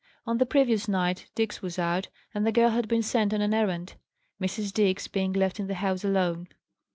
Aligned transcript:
On 0.25 0.39
the 0.39 0.47
previous 0.47 0.87
night 0.87 1.29
Diggs 1.35 1.61
was 1.61 1.77
out, 1.77 2.07
and 2.33 2.43
the 2.43 2.51
girl 2.51 2.71
had 2.71 2.87
been 2.87 3.03
sent 3.03 3.35
on 3.35 3.41
an 3.41 3.53
errand, 3.53 3.93
Mrs. 4.41 4.73
Diggs 4.73 5.07
being 5.07 5.31
left 5.31 5.59
in 5.59 5.67
the 5.67 5.75
house 5.75 6.03
alone. 6.03 6.47